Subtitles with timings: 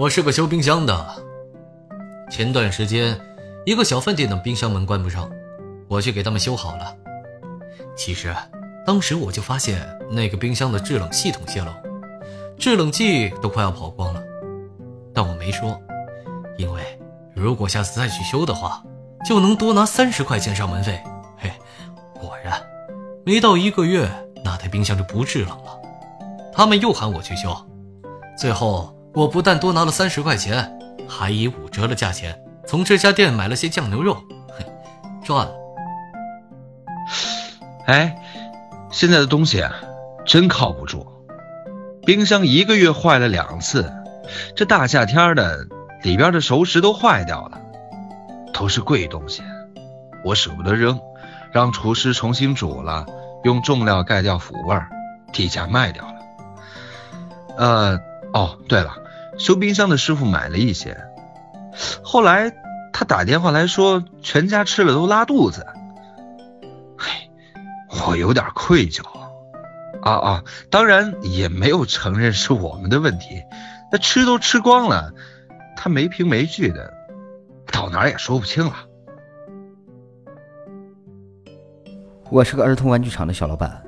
[0.00, 1.06] 我是个修冰箱的。
[2.30, 3.20] 前段时间，
[3.66, 5.30] 一个小饭店的冰箱门关不上，
[5.88, 6.96] 我去给他们修好了。
[7.94, 8.34] 其实，
[8.86, 11.70] 当时我就发现那个冰箱的制冷系统泄漏，
[12.56, 14.22] 制冷剂都快要跑光了。
[15.12, 15.78] 但我没说，
[16.56, 16.80] 因为
[17.34, 18.82] 如果下次再去修的话，
[19.26, 20.98] 就能多拿三十块钱上门费。
[21.36, 21.52] 嘿，
[22.18, 22.58] 果然，
[23.26, 24.08] 没到一个月，
[24.42, 25.78] 那台冰箱就不制冷了。
[26.54, 27.54] 他们又喊我去修，
[28.34, 28.98] 最后。
[29.12, 30.78] 我不但多拿了三十块钱，
[31.08, 34.64] 还以五折的价钱从这家店买了些酱牛肉，哼，
[35.24, 35.52] 赚了。
[37.86, 38.16] 哎，
[38.92, 39.74] 现在的东西啊，
[40.24, 41.06] 真靠不住。
[42.06, 43.92] 冰箱一个月坏了两次，
[44.54, 45.66] 这大夏天的，
[46.02, 47.60] 里边的熟食都坏掉了，
[48.54, 49.42] 都是贵东西，
[50.24, 51.00] 我舍不得扔，
[51.50, 53.04] 让厨师重新煮了，
[53.42, 54.78] 用重料盖掉腐味，
[55.32, 56.14] 低价卖掉了。
[57.56, 58.09] 呃。
[58.32, 58.96] 哦，对了，
[59.38, 60.96] 修冰箱的师傅买了一些，
[62.02, 62.52] 后来
[62.92, 65.66] 他打电话来说，全家吃了都拉肚子。
[66.96, 67.10] 嘿，
[68.06, 69.02] 我有点愧疚。
[70.02, 73.42] 啊啊，当然也没有承认是我们的问题，
[73.92, 75.12] 那吃都吃光了，
[75.76, 76.94] 他没凭没据的，
[77.70, 78.72] 到哪也说不清了。
[82.30, 83.82] 我是个儿童玩具厂的小老板，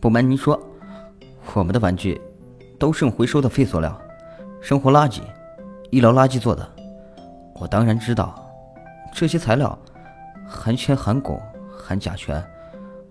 [0.00, 0.60] 不瞒您说，
[1.54, 2.20] 我们的玩具。
[2.78, 4.00] 都是用回收的废塑料、
[4.60, 5.20] 生活垃圾、
[5.90, 6.66] 医疗垃圾做的。
[7.54, 8.48] 我当然知道，
[9.12, 9.76] 这些材料
[10.46, 11.40] 含铅、含汞、
[11.76, 12.42] 含甲醛，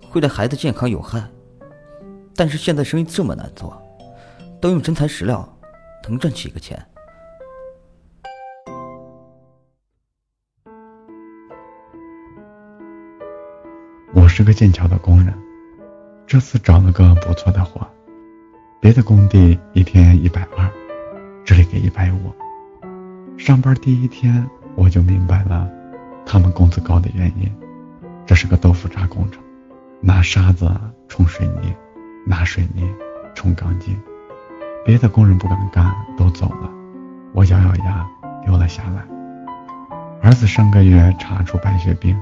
[0.09, 1.21] 会对孩子健康有害。
[2.35, 3.81] 但是现在生意这么难做，
[4.61, 5.47] 都用真材实料，
[6.07, 6.81] 能赚几个钱？
[14.13, 15.33] 我是个建桥的工人，
[16.25, 17.85] 这次找了个不错的活。
[18.80, 20.70] 别的工地一天一百二，
[21.44, 22.31] 这里给一百五。
[23.35, 25.68] 上班第一天我就明白了，
[26.28, 27.51] 他们工资高的原因。
[28.25, 29.41] 这是个豆腐渣工程，
[30.00, 30.69] 拿沙子
[31.07, 31.74] 冲水泥，
[32.24, 32.88] 拿水泥
[33.34, 34.00] 冲钢筋。
[34.85, 36.69] 别的工人不敢干，都走了。
[37.34, 38.07] 我咬咬牙
[38.46, 39.03] 留了下来。
[40.22, 42.16] 儿子上个月查出白血病，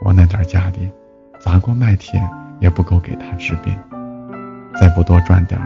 [0.00, 0.90] 我那点家底，
[1.38, 2.20] 砸锅卖铁
[2.58, 3.78] 也不够给他治病。
[4.80, 5.60] 再不多赚点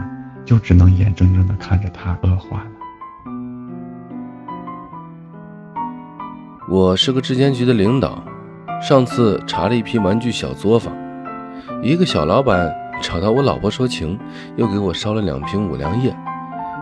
[0.49, 2.71] 就只能眼睁睁的看着他恶化了。
[6.67, 8.23] 我是个质监局的领导，
[8.81, 10.91] 上次查了一批玩具小作坊，
[11.83, 12.67] 一个小老板
[12.99, 14.19] 找到我老婆说情，
[14.55, 16.11] 又给我烧了两瓶五粮液，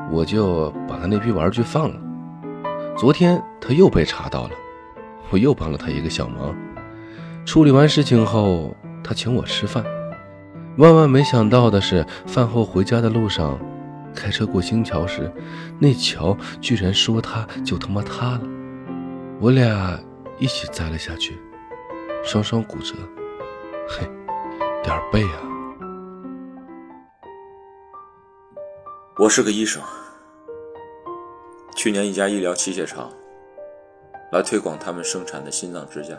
[0.10, 1.96] 我就把他那批玩具放了。
[2.96, 4.52] 昨天他又被查到了，
[5.30, 6.56] 我又帮了他一个小忙。
[7.44, 8.74] 处理完事情后，
[9.04, 9.84] 他请我吃饭。
[10.78, 13.60] 万万没想到的是，饭后回家的路上，
[14.14, 15.32] 开车过新桥时，
[15.80, 18.42] 那桥居然说塌就他妈塌了，
[19.42, 20.00] 我俩
[20.38, 21.36] 一起栽了下去，
[22.24, 22.94] 双双骨折，
[23.90, 24.08] 嘿，
[24.84, 25.42] 点背啊！
[29.18, 29.82] 我是个医生，
[31.76, 33.10] 去年一家医疗器械厂
[34.32, 36.16] 来推广他们生产的心脏支架，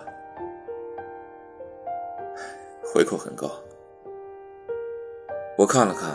[2.92, 3.48] 回扣很高。
[5.58, 6.08] 我看了看，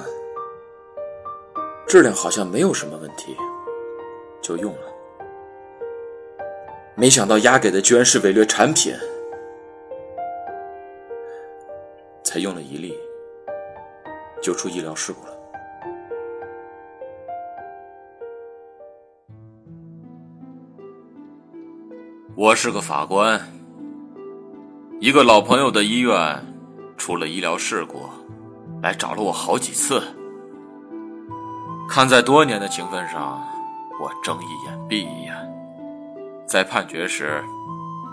[1.85, 3.35] 质量好像没有什么问题，
[4.41, 4.79] 就用了。
[6.95, 8.95] 没想到押给的居然是伪劣产品，
[12.23, 12.97] 才用了一粒，
[14.41, 15.33] 就出医疗事故了。
[22.33, 23.41] 我是个法官，
[25.01, 26.41] 一个老朋友的医院
[26.95, 28.03] 出了医疗事故。
[28.83, 30.03] 来找了我好几次，
[31.87, 33.41] 看在多年的情分上，
[33.97, 35.33] 我睁一眼闭一眼，
[36.45, 37.41] 在判决时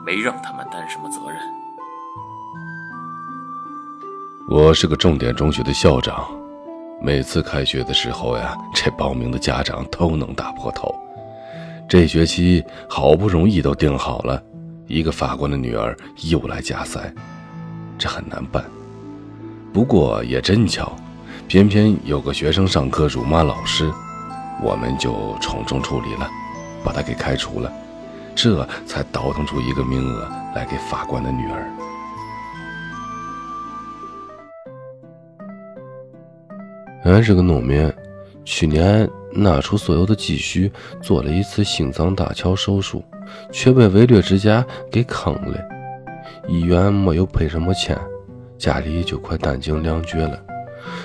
[0.06, 1.40] 没让他们担什么责任。
[4.48, 6.24] 我是个重点中学的校长，
[7.02, 10.94] 每次开学的时候呀，这报名的家长都能打破头。
[11.88, 14.40] 这学期好不容易都定好了，
[14.86, 15.96] 一个法官的女儿
[16.30, 17.12] 又来加塞，
[17.98, 18.64] 这很难办。
[19.72, 20.96] 不过也真巧，
[21.46, 23.88] 偏偏有个学生上课辱骂老师，
[24.62, 26.28] 我们就从重处理了，
[26.84, 27.72] 把他给开除了，
[28.34, 31.70] 这才倒腾出一个名额来给法官的女儿。
[37.04, 37.92] 俺是个农民，
[38.44, 40.70] 去年拿出所有的积蓄
[41.00, 43.04] 做了一次心脏搭桥手术，
[43.52, 45.58] 却被伪劣之家给坑了，
[46.48, 47.96] 医院没有赔什么钱。
[48.60, 50.38] 家里就快弹尽粮绝了，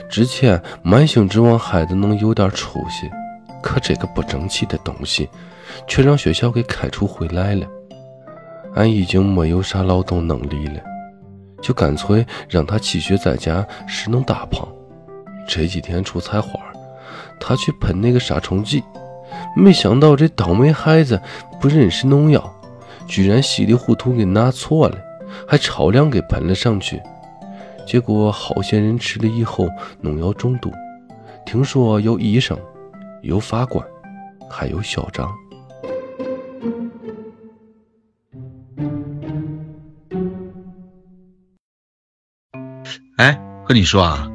[0.10, 3.10] 之前满心指望孩子能有点出息，
[3.64, 5.30] 可这个不争气的东西，
[5.88, 7.66] 却让学校给开除回来了。
[8.76, 10.82] 俺已经没有啥劳动能力了，
[11.62, 14.68] 就干脆让他继续在家，使弄大棚。
[15.48, 16.60] 这几天出菜花，
[17.40, 18.84] 他去喷那个杀虫剂，
[19.56, 21.22] 没想到这倒霉孩子
[21.62, 22.54] 不认识农药，
[23.08, 24.98] 居然稀里糊涂给拿错了，
[25.48, 27.02] 还超量给喷了上去。
[27.86, 29.70] 结果好些人吃了以后
[30.02, 30.72] 农药中毒，
[31.46, 32.60] 听说有医生，
[33.22, 33.86] 有法官，
[34.50, 35.32] 还有校长。
[43.18, 44.28] 哎，和你说啊，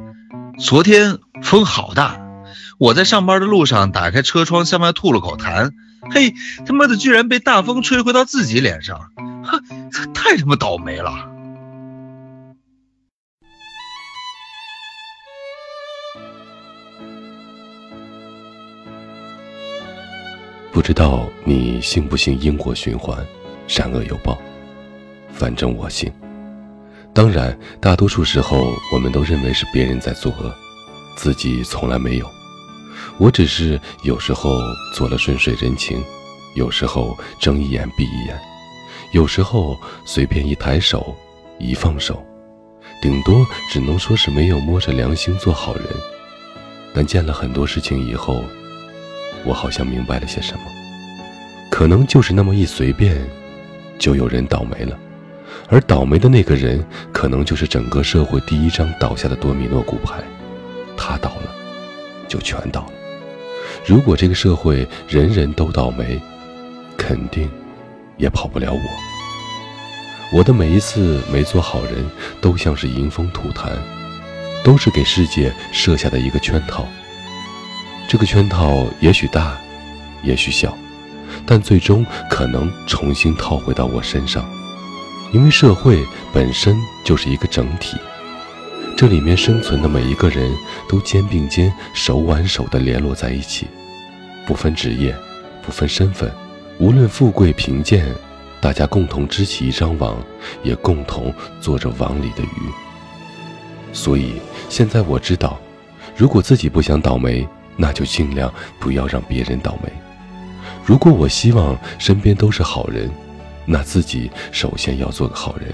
[0.57, 2.19] 昨天风好大，
[2.79, 5.71] 我在上班的路上打开车窗向外吐了口痰，
[6.09, 6.33] 嘿，
[6.65, 9.11] 他妈的居然被大风吹回到自己脸上，
[9.43, 9.61] 呵，
[10.13, 11.30] 太他妈倒霉了。
[20.71, 23.17] 不知道你信不信因果循环，
[23.67, 24.37] 善恶有报，
[25.33, 26.09] 反正我信。
[27.13, 30.49] 当然，大多数时候我们都认为是别人在作恶，
[31.17, 32.25] 自己从来没有。
[33.17, 34.59] 我只是有时候
[34.95, 36.01] 做了顺水人情，
[36.55, 38.39] 有时候睁一眼闭一眼，
[39.11, 41.13] 有时候随便一抬手，
[41.59, 42.25] 一放手，
[43.01, 45.85] 顶多只能说是没有摸着良心做好人。
[46.93, 48.41] 但见了很多事情以后，
[49.45, 50.61] 我好像明白了些什么，
[51.69, 53.17] 可能就是那么一随便，
[53.97, 54.97] 就有人倒霉了。
[55.69, 60.21] 而倒霉的那个人，可能就是整个社会第一张倒下的多米诺骨牌，
[60.97, 61.51] 他倒了，
[62.27, 62.91] 就全倒了。
[63.85, 66.21] 如果这个社会人人都倒霉，
[66.97, 67.49] 肯定
[68.17, 70.37] 也跑不了我。
[70.37, 72.05] 我的每一次没做好人，
[72.39, 73.71] 都像是迎风吐痰，
[74.63, 76.85] 都是给世界设下的一个圈套。
[78.11, 79.57] 这个圈套也许大，
[80.21, 80.77] 也许小，
[81.45, 84.45] 但最终可能重新套回到我身上。
[85.31, 86.75] 因为社会本身
[87.05, 87.95] 就是一个整体，
[88.97, 90.53] 这里面生存的每一个人
[90.89, 93.65] 都肩并肩、手挽手地联络在一起，
[94.45, 95.15] 不分职业，
[95.65, 96.29] 不分身份，
[96.79, 98.13] 无论富贵贫贱，
[98.59, 100.17] 大家共同织起一张网，
[100.63, 103.93] 也共同做着网里的鱼。
[103.93, 104.33] 所以
[104.67, 105.57] 现在我知道，
[106.17, 107.47] 如果自己不想倒霉，
[107.81, 109.91] 那就尽量不要让别人倒霉。
[110.85, 113.09] 如果我希望身边都是好人。
[113.63, 115.69] 那自己首先要做个好人，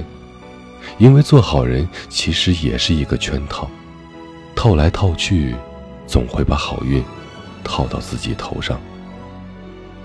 [0.97, 3.67] 因为做好人其实也是一个圈套，
[4.53, 5.55] 套来套去，
[6.05, 7.01] 总会把好运
[7.63, 8.79] 套到自己头上。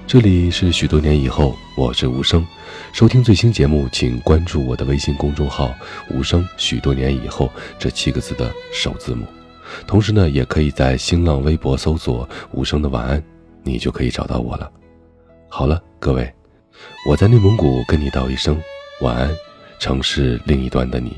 [0.07, 2.47] 这里是许多年以后，我是无声。
[2.93, 5.75] 收听最新节目，请关注我的微信公众号
[6.09, 6.47] “无声”。
[6.57, 7.51] 许多年以后
[7.81, 9.27] 这七个字的首字母，
[9.87, 13.23] 同时呢，也可以在新浪微博搜索“无声的晚安”，
[13.63, 14.71] 你就可以找到我了。
[15.49, 16.33] 好了，各位。
[17.09, 18.61] 我在内蒙古跟你道一声
[19.03, 19.31] 晚安，
[19.79, 21.17] 城市另一端的你。